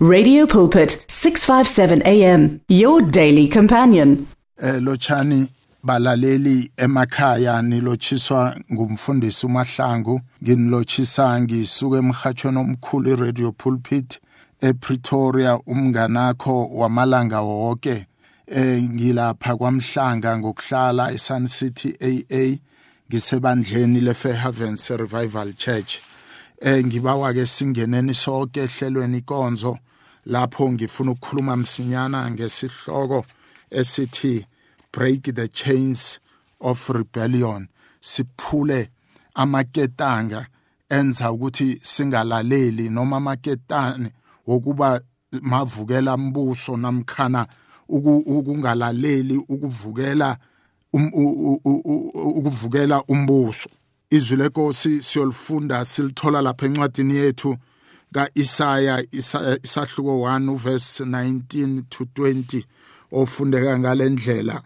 [0.00, 4.28] Radio Pulpit 657 AM your daily companion.
[4.56, 14.20] Eh lochani balaleli emakhaya nilotshiswa ngumfundisi uMahlangu nginilotshisa ngisuka emhathweni omkhulu iRadio Pulpit
[14.60, 18.06] ePretoria umnganakho wamalanga wonke
[18.46, 22.58] eh ngilapha kwamhlanga ngokuhlala eSun City AA
[23.10, 25.98] ngisebandleni leFairhaven Revival Church
[26.60, 29.78] eh ngibawa ke singeneni sonke ehlelweni ikonzo
[30.28, 33.26] lapho ngifuna ukukhuluma msinyana ngesihloko
[33.70, 34.46] esithi
[34.92, 36.20] break the chains
[36.60, 37.68] of rebellion.
[38.00, 38.90] Siphule
[39.34, 40.46] amaketanga
[40.88, 44.12] enza ukuthi singalaleli noma amaketane
[44.46, 45.00] wokuba
[45.42, 47.46] mavukela mbuso namkhana
[47.88, 50.38] ukungalaleli ukuvukela
[50.92, 51.10] um,
[52.14, 53.68] ukuvukela umbuso.
[54.10, 57.56] Izwi lenkosi siyolifunda silithola lapha encwadini yethu.
[58.12, 59.04] kaIsaya
[59.62, 62.64] isahluko 1 verse 19 to 20
[63.12, 64.62] ofundeka ngalendlela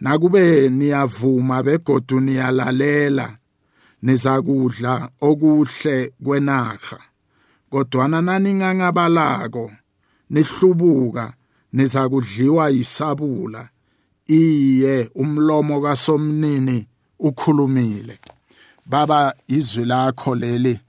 [0.00, 3.36] nakube niyavuma begodu niyalalela
[4.02, 6.98] nizakudla okuhle kwenaga
[7.70, 9.72] kodwana naningangabalako
[10.30, 11.32] nihlubuka
[11.72, 13.68] nizakudliwa yisabula
[14.26, 16.86] iye umlomo kasomnini
[17.18, 18.18] ukhulumile.
[18.86, 20.80] Baba izwi lakho leli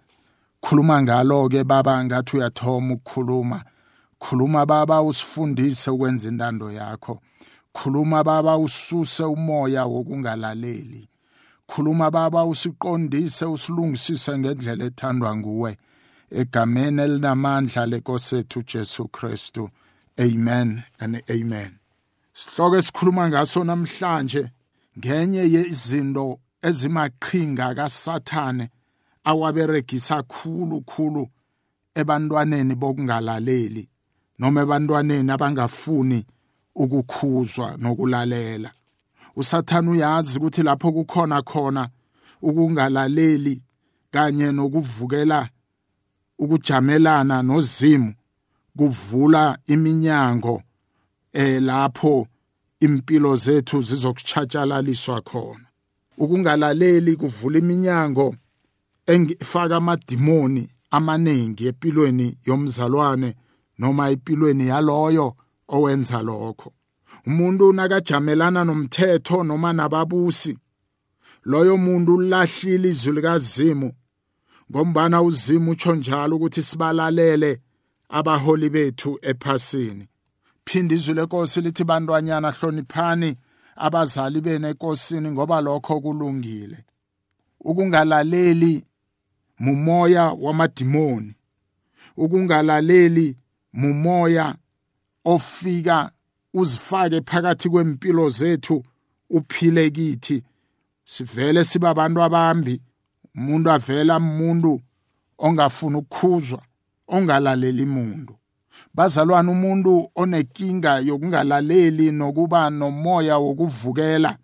[0.61, 3.63] khuluma ngalo ke baba ngathi uyathoma ukukhuluma.
[4.19, 7.21] Khuluma baba usifundise ukwenza intando yakho.
[7.73, 11.07] Khuluma baba ususe umoya wokungalaleli.
[11.67, 15.77] Khuluma baba usiqondise usilungisise ngendlela ethandwa nguwe.
[16.31, 19.69] Egameni elinamandla lenkosethu Jesu Kristu.
[20.19, 21.79] Amen and amen.
[22.33, 24.51] Sihloko esikhuluma ngaso namhlanje
[24.97, 28.69] ngenye yezinto ezimaqhinga kasathane.
[29.23, 31.29] Awaberegisa khulu khulu
[31.95, 33.83] ebantwaneni bokungalaleli
[34.39, 36.25] noma ebantwaneni abangafuni
[36.75, 38.71] ukukhuzwa nokulalela.
[39.35, 41.89] Usathana uyazi ukuthi lapho kukhona khona
[42.41, 43.61] ukungalaleli
[44.11, 45.49] kanye nokuvukela
[46.39, 48.13] ukujamelana nozimu
[48.77, 50.63] kuvula iminyango
[51.33, 52.27] eh lapho
[52.79, 55.67] impilo zethu zizokuchatshalaliswa khona.
[56.17, 58.35] Ukungalaleli kuvula iminyango
[59.07, 63.35] engifaka amadimoni amaningi empilweni yomzalwane
[63.79, 65.35] noma empilweni yaloyo
[65.67, 66.73] owenza lokho.
[67.27, 70.57] Umuntu nakajamelana nomthetho noma nababusi
[71.43, 73.91] loyo muntu ulahlile izwi likazimu
[74.71, 77.61] ngombana uzimu utsho njalo ukuthi sibalalele
[78.09, 80.07] abaholi bethu ephasini.
[80.65, 83.35] Phinde izwi lenkosi lithi bantwanyana hloniphani
[83.75, 86.85] abazali benu enkosini ngoba lokho kulungile
[87.59, 88.85] ukungalaleli
[89.61, 91.35] mumoya wamadimoni.
[92.17, 93.37] Ukungalaleli
[93.73, 94.55] mumoya
[95.25, 96.11] ofika
[96.53, 98.83] uzifake phakathi kwempilo zethu
[99.29, 100.43] uphile kithi.
[101.03, 102.81] Sivele siba abantu abambi
[103.35, 104.81] umuntu avela umuntu
[105.37, 106.61] ongafuni ukukhuzwa
[107.07, 108.33] ongalaleli umuntu
[108.93, 114.37] bazalwana umuntu onenkinga yokungalaleli nokuba nomoya wokuvukela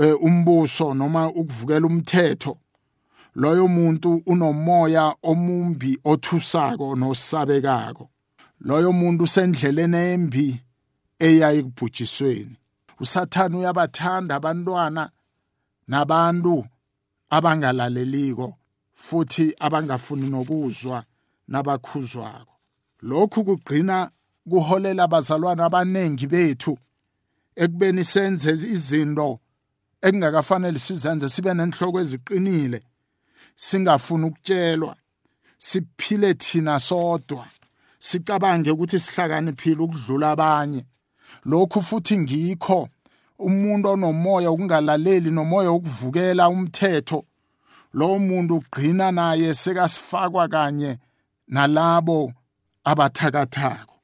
[0.00, 2.56] eh, umbuso noma ukuvukela umthetho.
[3.38, 8.08] Loyo muntu unomoya omumbi othusako nosabekako.
[8.60, 10.62] Loyo muntu usendleleni embi
[11.18, 12.56] eya ekubhujisweni
[13.00, 15.10] usathana uyabathanda abantwana
[15.88, 16.66] nabantu
[17.30, 18.54] abangalaleliko
[18.92, 21.04] futhi abangafuni nokuzwa
[21.48, 22.54] nabakhuzwako.
[23.02, 24.10] Lokhu kugcina
[24.50, 26.78] kuholela abazalwana abanengi bethu
[27.56, 29.38] ekubeni senze izinto
[30.02, 32.82] ekungakafanele sizenze sibe nenhloko eziqinile.
[33.58, 34.96] Singafuni ukutshelwa
[35.58, 37.46] siphile thina sodwa
[37.98, 40.84] sicabange ukuthi sihlakaniphile ukudlula abanye.
[41.44, 42.88] Lokhu futhi ngikho
[43.38, 47.24] umuntu onomoya ukungalaleli nomoya ukuvukela umthetho.
[47.94, 50.98] Lo muntu ugqina naye sekasifakwa kanye
[51.48, 52.32] nalabo
[52.84, 53.94] abathakathako.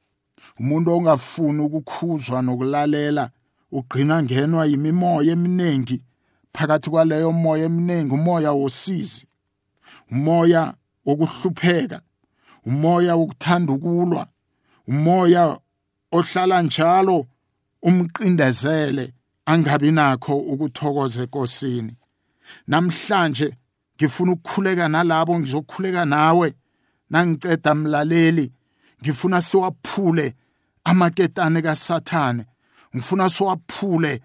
[0.59, 3.29] Umuntu ongafuni ukukhuzwa nokulalela
[3.71, 6.03] ugqina ngenwa yimimoya eminingi.
[6.53, 9.27] Phakathi kwaleyo moya eminingi umoya wosizi.
[10.11, 10.73] Umoya
[11.05, 12.01] wokuhlupheka
[12.65, 14.27] umoya wokuthanda ukulwa
[14.87, 15.59] umoya
[16.11, 17.25] ohlala njalo
[17.81, 19.13] umqindezele
[19.45, 21.93] angabi nakho ukuthokoza enkosini.
[22.67, 23.57] Namhlanje
[23.95, 26.53] ngifuna ukukhuleka nalabo ngizokhuleka nawe.
[27.09, 28.51] Nangiceda mlaleli
[29.01, 30.35] ngifuna siwaphule
[30.83, 32.45] amaketane kasathane.
[32.95, 34.21] Ngifuna siwaphule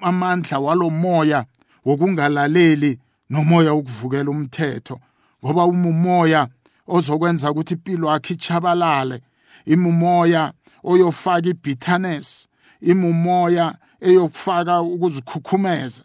[0.00, 1.44] amandla walomoya
[1.84, 2.98] wokungalaleli.
[3.32, 5.00] Nomoya ukuvukela umthetho
[5.44, 6.48] ngoba uma umoya
[6.86, 9.16] ozokwenza ukuthi impilo yakhe ichabalale
[9.64, 10.52] imumoya
[10.84, 12.48] oyofaka ibitterness
[12.80, 16.02] imumoya eyokufaka ukuzikhukhumeza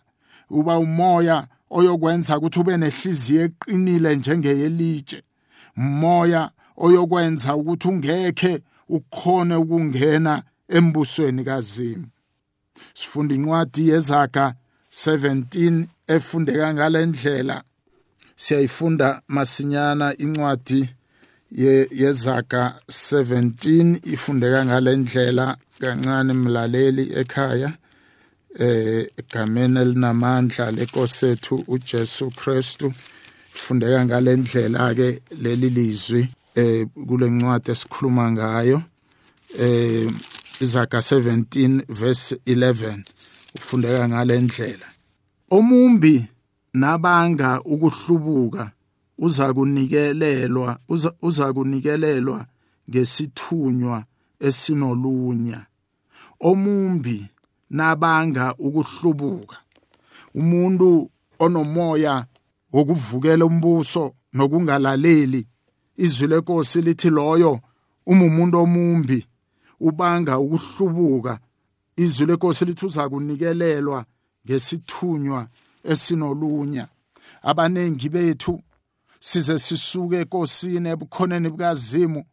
[0.50, 5.20] uba umoya oyokwenza ukuthi ube nehliziyo eqinile njengeyelitshe
[5.78, 6.42] umoya
[6.78, 8.54] oyokwenza ukuthi ungekhe
[8.90, 12.08] ukukhone ukungena embusweni kazimu.
[12.94, 14.54] Sifunda incwadi yezaga
[15.06, 17.64] 17 efundeka ngalendlela
[18.36, 20.90] siyayifunda masinyana incwadi
[22.02, 27.72] yezaga 17 ifundeka ngalendlela kancane mlaleli ekhaya
[28.60, 32.94] eh egameni elinamandla lenkosethu uJesu Kristu.
[33.56, 38.82] Ifundeka ngalendlela ke leli lizwi eh kule ncwadi esikhuluma ngayo
[39.60, 40.08] eh
[40.60, 43.04] izaga 17 verse 11
[43.58, 44.88] ufundeka ngalendlela
[45.50, 46.28] omumbi
[46.74, 48.72] nabanga ukuhlubuka
[49.18, 50.80] uza kunikelelwa
[51.22, 52.46] uza kunikelelwa
[52.90, 54.04] ngesithunywa
[54.40, 55.66] esinolunya.
[56.40, 57.30] Omumbi
[57.70, 59.58] nabanga ukuhlubuka
[60.36, 61.10] umuntu
[61.40, 62.26] onomoya
[62.74, 65.48] wokuvukela umbuso nokungalaleli
[65.98, 67.60] izwi lenkosi lithi loyo
[68.06, 69.28] uma umuntu omumbi
[69.80, 71.40] ubanga ukuhlubuka
[71.98, 74.06] izwi lenkosi lithi uza kunikelelwa
[74.46, 75.48] ngesithunywa
[75.84, 76.88] esinolunya.
[77.42, 78.62] Abanengi bethu
[79.20, 82.24] size sisuke enkosini ebukhoneni bukazimu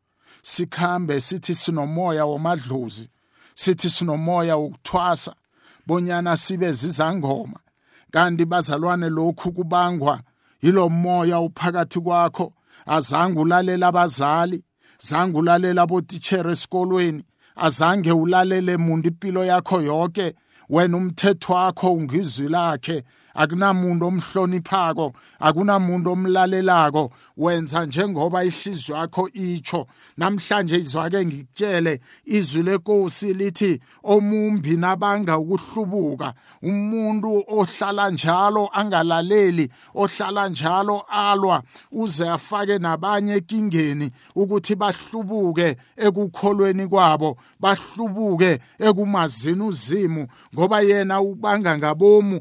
[0.42, 3.08] sikhambe sithi sinomoya womadlozi
[3.54, 5.34] sithi sinomoya wokuthwasa
[5.86, 7.58] bonyana sibe zizangoma.
[8.10, 10.20] Kanti bazalwane lokhu kubangwa
[10.62, 12.52] yilo moya uphakathi kwakho.
[12.86, 14.64] Azange ulalela abazali
[14.98, 17.24] zange ulalela abotitshere esikolweni
[17.56, 20.34] azange ulalele muntu impilo yakho yonke
[20.68, 23.02] wena umthetho wakho ungizwi lakhe.
[23.34, 27.10] Akunamuntu omhloniphako akunamuntu omlalelako.
[27.36, 29.86] Wenza njengoba ihliziyo yakho itsho.
[30.16, 41.04] Namhlanje izwake ngikutshele izwi lenkosi lithi omumbi nabanga ukuhlubuka umuntu ohlala njalo angalaleli ohlala njalo
[41.08, 51.78] alwa uze afake nabanye ekingeni ukuthi bahlubuke ekukholweni kwabo bahlubuke ekumazini uzimu ngoba yena ubanga
[51.78, 52.40] ngabomu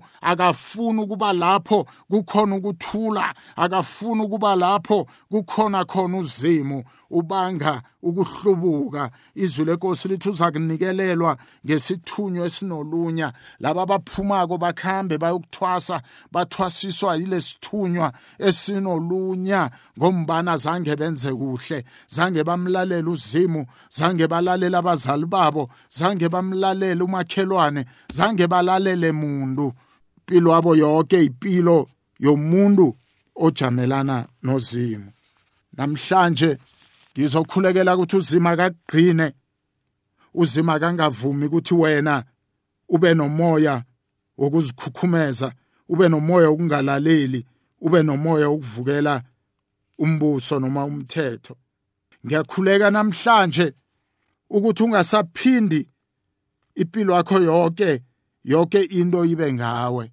[0.83, 9.09] akafuni ukuba lapho kukhona ukuthula akafuni ukuba lapho kukhona khona uzimu ubanga ukuhlubuka.
[9.35, 13.33] Izwi lenkosi lithi uza kunikelelwa ngesithunywa esinolunya.
[13.59, 16.01] Laba abaphumako bakhambe bayokuthwasa
[16.31, 21.83] bathwasiswa yile sithunywa esinolunya ngombana zange benze kuhle.
[22.07, 29.73] Zange bamlalela uzimu zange balalele abazali babo zange bamlalele umakhelwane zange balalele muntu.
[30.27, 31.89] Impilo yabo yonke impilo
[32.19, 32.97] yomuntu
[33.35, 35.11] ojamelana nozimu.
[35.73, 36.57] Namhlanje
[37.17, 39.33] ngizokhulekela ukuthi uzima kaqine
[40.33, 42.23] uzima kangavumi ukuthi wena
[42.89, 43.83] ube nomoya
[44.37, 45.53] wokuzikhukhumeza
[45.89, 47.45] ube nomoya wokungalaleli
[47.81, 49.23] ube nomoya wokuvukela
[49.97, 51.55] umbuso noma umthetho.
[52.25, 53.73] Ngiyakhuleka namhlanje
[54.49, 55.87] ukuthi ungasaphindi
[56.75, 58.01] impilo yakho yonke
[58.43, 60.11] yonke into ibe ngawe.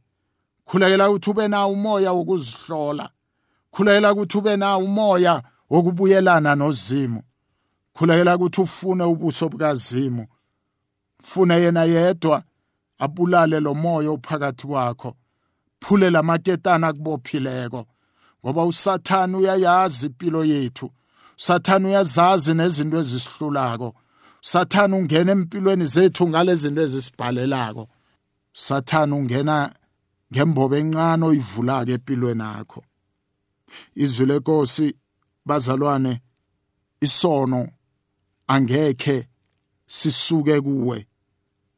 [0.65, 3.11] Khulekela ukuthi ube nawo umoya wokuzihlola.
[3.71, 7.23] Khulekela ukuthi ube nawo umoya wokubuyelana nozimu
[8.01, 10.27] khulekela ukuthi ufune ubuso bukazimu.
[11.23, 12.43] Fune yena yedwa
[12.99, 15.17] abulale lo moya ophakathi kwakho.
[15.81, 17.87] Phule lamaketana kubophileko
[18.45, 20.91] ngoba usathana uyayazi impilo yethu.
[21.39, 23.95] Usathana uyazazi nezinto ezisihlulako.
[24.43, 27.89] Usathana ungena empilweni zethu ngale zinto ezisibhalelako.
[28.55, 29.75] Usathana ungena
[30.33, 32.85] ngembobo encane oyivulaka empilweni yakho.
[33.95, 34.97] Izwi lenkosi
[35.47, 36.21] bazalwane
[37.01, 37.69] isono
[38.47, 39.29] angekhe
[39.87, 41.07] sisuke kuwe.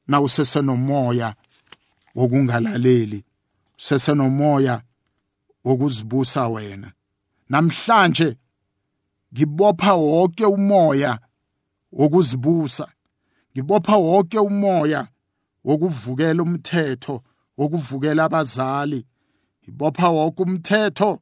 [0.07, 1.35] Na usesenomoya
[2.15, 3.25] wokungalaleli?
[3.79, 4.83] Usesenomoya
[5.65, 6.93] wokuzibusa wena?
[7.49, 8.37] Namhlanje
[9.35, 11.19] ngibopha wonke umoya
[11.93, 12.89] wokuzibusa.
[13.53, 15.09] Ngibopha wonke umoya
[15.65, 17.23] wokuvukela umthetho
[17.59, 19.07] wokuvukela abazali.
[19.69, 21.21] Ibopha wonke umthetho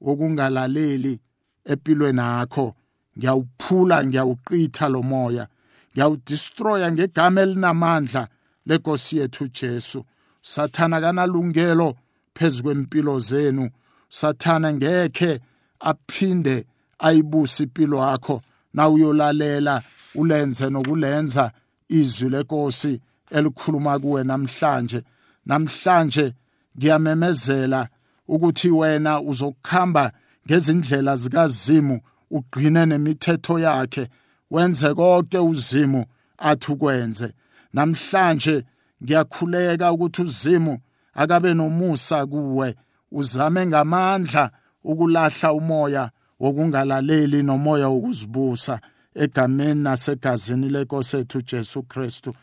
[0.00, 1.20] wokungalaleli
[1.64, 2.74] empilweni yakho
[3.18, 5.48] ngiyawuphula ngiyawuqitha lo moya.
[5.92, 8.28] Ngiyawudestroya ngegama elinamandla
[8.66, 10.04] lenkosi yethu Jesu.
[10.42, 11.96] Sathana kanalungelo
[12.34, 13.70] phezu kwempilo zenu.
[14.08, 15.40] Sathana ngekhe
[15.80, 16.66] aphinde
[16.98, 18.42] ayibuse impilo yakho
[18.74, 19.82] na uyolalela
[20.14, 21.52] ulenze nokulenza
[21.88, 23.00] izwi lenkosi.
[23.30, 25.02] Elikhuluma kuwe namhlanje.
[25.46, 26.32] Namhlanje
[26.78, 27.88] ngiyamemezela
[28.28, 30.12] ukuthi wena uzokuhamba
[30.46, 34.08] ngezindlela zikazimu ugqine nemithetho yakhe
[34.50, 36.06] wenze konke uzimo
[36.38, 37.32] athi ukwenze.
[37.72, 38.64] Namhlanje
[39.02, 40.78] ngiyakhuleka ukuthi uzimo
[41.14, 42.74] akabe nomusa kuwe
[43.12, 44.50] uzame ngamandla
[44.84, 46.10] ukulahla umoya
[46.40, 48.80] wokungalaleli nomoya wokuzibusa
[49.14, 52.34] egameni nasegazini lenkosi ethu Jesu Kristu.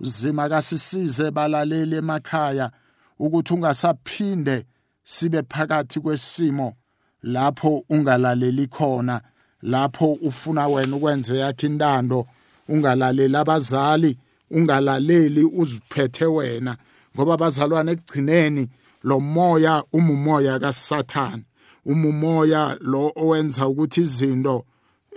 [0.00, 2.70] Uzima kasisize balaleli emakhaya
[3.18, 4.64] ukuthi ungasaphinde
[5.02, 6.74] sibe phakathi kwesimo
[7.22, 9.20] lapho ungalaleli khona
[9.62, 12.26] lapho ufuna wena ukwenze yakhe intando
[12.68, 14.18] ungalaleli abazali
[14.50, 16.76] ungalaleli uziphethe wena
[17.16, 18.68] ngoba abazalwane ekugcineni
[19.02, 21.44] lo moya umumoya kaSathane
[21.84, 24.64] umumoya lo owenza ukuthi izinto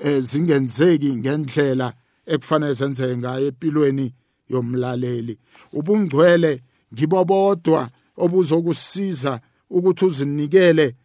[0.03, 1.94] eh, zingenzeki ngendlela
[2.25, 4.13] ekufanele zenzeke ngayo empilweni
[4.49, 5.37] yomlaleli.
[5.73, 6.61] Ubungcwele
[6.93, 10.95] ngibobodwa obuzokusiza ukuthi uzinikele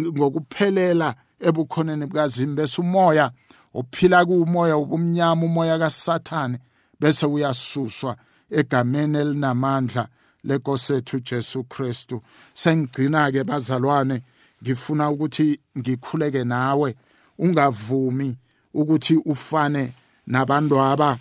[0.00, 3.30] ngokuphelela ebukhoneni bukazimi bese umoya
[3.74, 6.58] ophila kuumoya ubumnyama umoya kaSathane
[7.00, 8.16] bese uyasuswa
[8.50, 10.08] egameni elinamandla
[10.44, 12.22] lenkosi ethu Jesu Kristu.
[12.54, 14.22] Sengigcina ke bazalwane
[14.62, 16.94] ngifuna ukuthi ngikhuleke nawe
[17.38, 18.36] ungavumi
[18.74, 19.92] ukuthi ufane
[20.26, 21.18] nabantu aba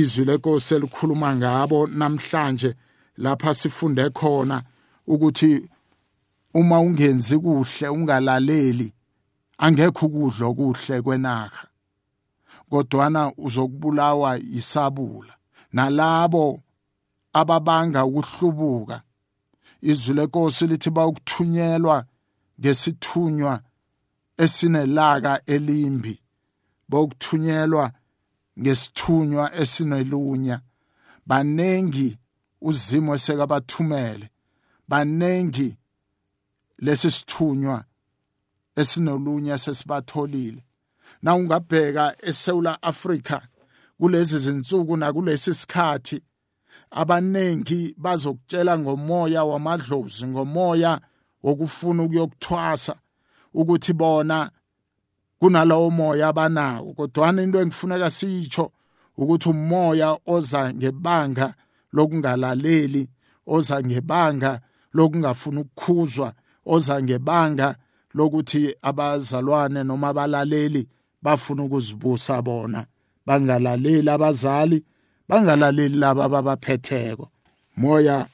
[0.00, 2.70] izwi lenkosi elikhuluma ngabo namhlanje
[3.16, 4.56] lapha sifunde khona
[5.12, 5.50] ukuthi
[6.54, 8.88] uma ungenzi kuhle ungalaleli
[9.64, 11.62] angekho ukudla okuhle kwenaga
[12.70, 15.34] kodwana uzokubulawa isabula
[15.72, 16.62] nalabo
[17.32, 18.96] ababanga ukuhlubuka
[19.90, 22.04] izwi lenkosi lithi bawukuthunyelwa
[22.60, 23.60] ngesithunywa
[24.36, 26.20] esinelaka elimbi.
[26.88, 27.92] Bawukuthunyelwa
[28.60, 30.60] ngesithunywa esinelunya
[31.26, 32.18] banengi
[32.60, 34.30] uzimo esekabathumele
[34.88, 35.76] banengi
[36.78, 37.84] lesi sithunywa
[38.76, 40.64] esinolunya sesibatholile.
[41.22, 43.40] Na ungabheka eSouth Africa
[43.98, 46.22] kulezi zinsuku nakulesi sikhathi
[46.90, 51.00] abanengi bazokutshela ngomoya wamadlozi ngomoya
[51.42, 52.96] wokufuna ukuyokuthwasa
[53.54, 54.50] ukuthi bona
[55.44, 58.72] kunalowo moya abanawo kodwana into engifuneka siyitsho
[59.16, 61.54] ukuthi umoya oza ngebanga
[61.92, 63.08] lokungalaleli
[63.46, 64.60] oza ngebanga
[64.94, 66.32] lokungafuna ukukhuzwa
[66.66, 67.76] oza ngebanga
[68.14, 70.88] lokuthi abazalwane noma abalaleli
[71.22, 72.86] bafuna ukuzibusa bona.
[73.26, 74.84] Bangalaleli abazali
[75.28, 77.28] bangalaleli laba ababaphetheko.
[77.76, 78.26] Moya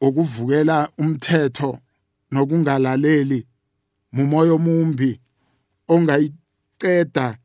[0.00, 1.78] ukuvukela umthetho
[2.30, 3.46] nokungalaleli
[4.12, 5.20] mumoya omumbi.
[5.88, 7.38] Ongayiceda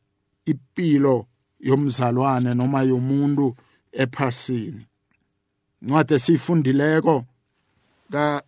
[0.46, 1.26] impilo
[1.60, 3.56] yomzalwane noma yomuntu
[3.92, 4.86] ephasini.
[5.82, 7.26] Incwadi esiyifundileko
[8.12, 8.44] ka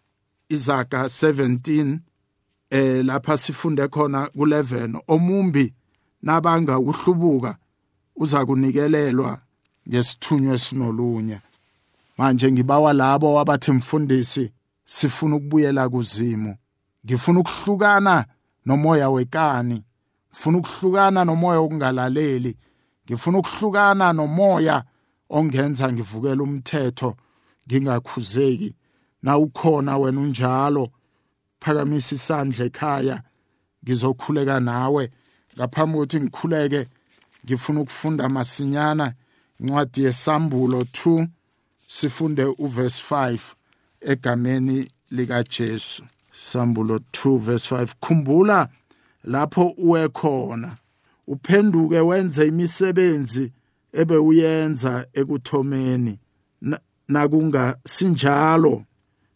[0.50, 1.98] Izaga 17
[2.70, 5.74] eh lapha sifunde khona ku11 omumbi
[6.22, 7.58] nabanga uhlubuka
[8.16, 9.42] uza kunikelelwa
[9.90, 11.42] ngesithunywa esinolunya
[12.18, 14.52] manje ngibawa labo abathi mfundisi
[14.86, 16.56] sifuna ukubuyela kuzimu.
[17.06, 18.26] Ngifuna ukuhlukana
[18.66, 19.84] nomoya wekani.
[20.30, 22.58] Ngifuna ukuhlukana nomoya wokungalaleli.
[23.06, 24.84] Ngifuna ukuhlukana nomoya
[25.30, 27.16] ongenza ngivukele umthetho.
[27.68, 28.76] Ngingakhuzeki.
[29.22, 30.90] Na ukhona wena unjalo?
[31.60, 33.24] Phakamisa isandla ekhaya.
[33.84, 35.12] Ngizokhuleka nawe.
[35.58, 36.88] Ngaphambi kokuthi ngikhuleke
[37.46, 39.14] ngifuna ukufunda masinyana.
[39.60, 41.28] Incwadi yesambulo 2
[41.88, 43.54] sifunde uverse 5
[44.02, 46.04] egameni lika Jesu
[46.36, 48.70] sambulo 2 verse 5 khumbula
[49.24, 50.78] lapho uwe khona.
[51.28, 53.52] Uphenduke wenze imisebenzi
[53.94, 56.20] ebe uyenza ekuthomeni
[57.08, 58.84] nakunga sinjalo.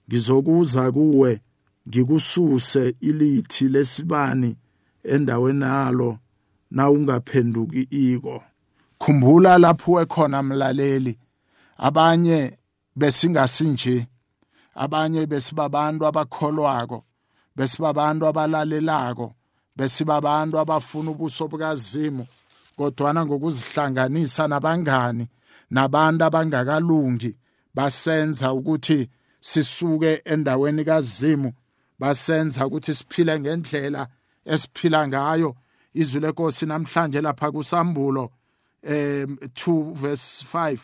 [0.09, 1.41] Ngizokuza kuwe
[1.89, 4.57] ngikususe ilithi lesibani
[5.03, 6.17] endaweni nalo
[6.71, 8.43] na ungaphenduki iko.
[8.99, 11.19] Khumbula lapho wekhona mlaleli.
[11.77, 12.57] Abanye
[12.95, 14.07] besingasinje.
[14.83, 16.99] Abanye besibabantu abakholwako
[17.57, 19.27] besibabantu abalalelako
[19.77, 22.23] besibabantu abafuna ubuso bukazimu
[22.77, 25.25] kodwana ngokuzihlanganisa nabangani
[25.75, 27.31] nabantu abangakalungi
[27.75, 31.53] basenza ukuthi sisuke endaweni kazimu
[31.99, 34.07] basenza ukuthi siphile ngendlela
[34.45, 35.55] esiphila ngayo.
[35.93, 38.31] Izwi lenkosi namhlanje lapha kusambulo
[38.83, 40.79] um 2 verse 5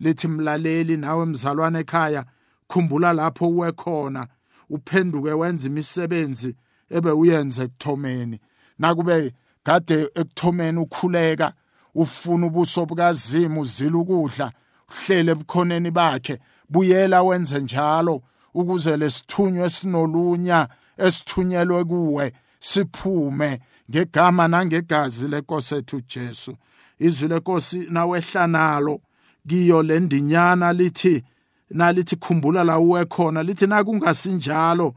[0.00, 2.24] lithi mlaleli nawe mzalwane ekhaya
[2.70, 4.26] khumbula lapho uwe khona
[4.70, 6.56] uphenduke wenza imisebenzi
[6.90, 8.40] ebe uyenze ekuthomeni.
[8.78, 11.52] Nakube kade ekuthomeni ukhuleka
[11.94, 14.52] ufuna ubuso bukazimu uzila ukudla
[14.88, 18.22] uhlele ebukhoneni bakhe buyela wenze njalo
[18.54, 23.60] ukuze lesithunywa esinolunya esithunyelwe kuwe siphume
[23.90, 26.56] ngegama nangegazi lenkosi ethu Jesu.
[26.98, 29.00] Izwi lenkosi nawehla nalo
[29.48, 31.22] kiyo lendinyana lithi
[31.70, 34.94] nalithi khumbula la uwe khona lithi nakungasinjalo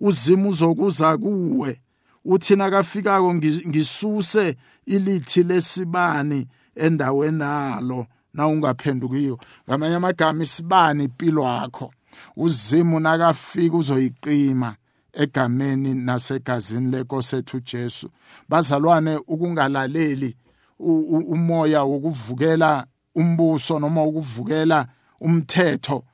[0.00, 1.80] uzima uzokuza kuwe.
[2.24, 9.38] Uthi nakafikako ngisuse ilithi lesibani endaweni nalo na ungaphendukiyo
[9.68, 11.92] ngamanye amagama isibani impilo yakho
[12.36, 14.74] uzimu nakafika uzoyiqima
[15.12, 18.10] egameni nasegazini lenkosi ethu Jesu.
[18.48, 20.36] Bazalwane ukungalaleli
[20.78, 24.86] umoya wokuvukela umbuso noma ukuvukela
[25.20, 26.04] umthetho.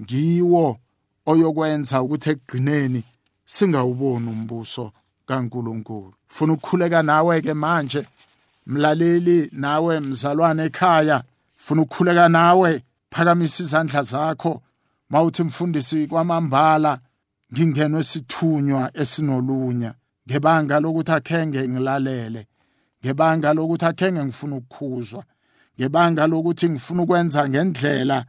[0.00, 0.78] Ngiwo
[1.26, 3.04] oyokwenza ukuthi ekugcineni
[3.46, 4.92] singawuboni umbuso
[5.26, 6.14] kaNkuluNkulu.
[6.26, 8.06] Funa ukukhuleka nawe ke manje
[8.66, 11.22] mlaleli nawe mzalwane ekhaya.
[11.56, 14.62] Funa ukukhuleka nawe phakamisa izandla zakho.
[15.10, 16.98] Mawuthi mfundisi kwamambala
[17.52, 19.94] ngingenwe sithunywa esinolunya.
[20.28, 22.46] Ngebanga lokuthi akhenge ngilalele
[23.04, 25.24] ngebanga lokuthi akhenge ngifuna ukukhuzwa
[25.78, 28.24] ngebanga lokuthi ngifuna ukwenza ngendlela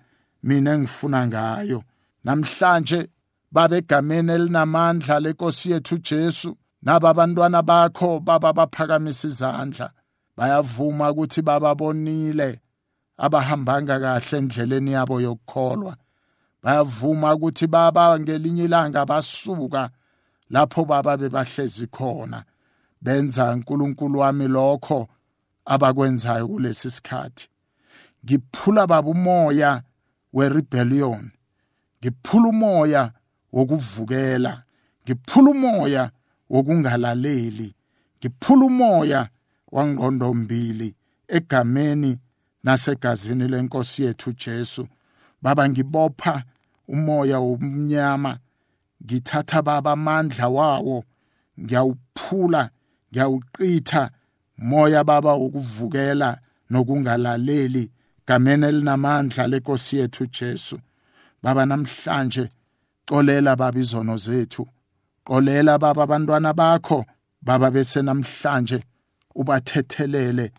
[0.45, 1.83] mina engifuna ngayo.
[2.23, 3.07] Namhlanje
[3.51, 9.91] babe egameni elinamandla lenkosi yethu Jesu naba abantwana bakho baba baphakamisa izandla.
[10.37, 12.59] Bayavuma ukuthi bababonile
[13.17, 15.95] abahambanga kahle endleleni yabo yokukholwa.
[16.63, 19.89] Bayavuma ukuthi baba ngelinye ilanga basuka
[20.49, 22.43] lapho baba bebahlezi khona.
[23.01, 25.07] Benza uNkulunkulu wami lokho
[25.65, 27.49] abakwenzayo kulesi sikhathi.
[28.25, 29.81] Ngiphula baba umoya
[30.35, 31.31] werebellion.
[31.99, 33.11] Ngiphula umoya
[33.53, 34.63] wokuvukela
[35.03, 36.11] ngiphula umoya
[36.49, 37.75] wokungalaleli
[38.19, 39.29] ngiphula umoya
[39.71, 40.95] wangqondombili
[41.27, 42.17] egameni
[42.63, 44.87] nasegazini lenkosi yethu Jesu.
[45.41, 46.43] Baba ngibopha
[46.87, 48.37] umoya womnyama
[49.03, 51.03] ngithatha baba amandla wawo
[51.59, 52.69] ngiyawuphula
[53.11, 54.11] ngiyawuqitha.
[54.57, 56.39] Moya baba ukuvukela
[56.69, 57.91] nokungalaleli
[58.27, 60.79] gameni elinamandla lenkosi yethu Jesu.
[61.43, 62.49] Baba namhlanje
[63.07, 64.67] xolela baba izono zethu.
[65.27, 67.05] Xolela baba abantwana bakho.
[67.41, 68.83] Baba bese namhlanje
[69.35, 70.51] ubathethelele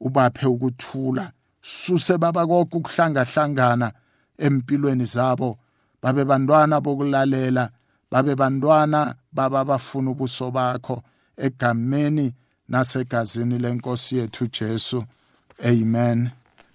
[0.00, 1.32] ubaphe ukuthula.
[1.62, 3.92] Suse baba konke ukuhlangahlangana
[4.38, 5.58] empilweni zabo.
[6.02, 7.70] Babe bantwana bokulalela.
[8.10, 11.02] Babe bantwana baba bafuna ubuso bakho
[11.36, 12.34] egameni
[12.68, 15.04] nasegazini lenkosi yethu Jesu.
[15.64, 16.37] Amen.